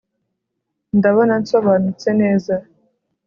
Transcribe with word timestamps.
ndabona 0.97 1.33
nsobanutse 1.41 2.09
neza 2.21 2.55